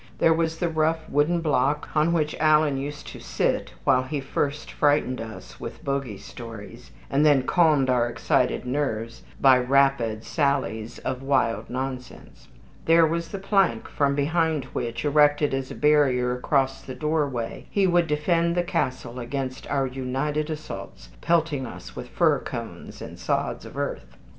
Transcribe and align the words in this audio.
There 0.17 0.33
was 0.33 0.57
the 0.57 0.67
rough 0.67 1.07
wooden 1.07 1.41
block 1.41 1.89
on 1.95 2.11
which 2.11 2.33
Alan 2.39 2.77
used 2.77 3.05
to 3.09 3.19
sit 3.19 3.75
while 3.83 4.01
he 4.01 4.19
first 4.19 4.71
frightened 4.71 5.21
us 5.21 5.59
with 5.59 5.83
bogey 5.85 6.17
stories, 6.17 6.89
and 7.07 7.23
then 7.23 7.43
calmed 7.43 7.87
our 7.87 8.07
excited 8.09 8.65
nerves 8.65 9.21
by 9.39 9.59
rapid 9.59 10.23
sallies 10.23 10.97
of 10.97 11.21
wild 11.21 11.69
nonsense. 11.69 12.47
There 12.85 13.05
was 13.05 13.27
the 13.27 13.37
plank 13.37 13.87
from 13.87 14.15
behind 14.15 14.65
which, 14.73 15.05
erected 15.05 15.53
as 15.53 15.69
a 15.69 15.75
barrier 15.75 16.35
across 16.35 16.81
the 16.81 16.95
doorway, 16.95 17.67
he 17.69 17.85
would 17.85 18.07
defend 18.07 18.57
the 18.57 18.63
castle 18.63 19.19
against 19.19 19.69
our 19.69 19.85
united 19.85 20.49
assault, 20.49 21.09
pelting 21.21 21.67
us 21.67 21.95
with 21.95 22.09
fir 22.09 22.39
cones 22.39 23.03
and 23.03 23.19
sods 23.19 23.67
of 23.67 23.77
earth. 23.77 24.17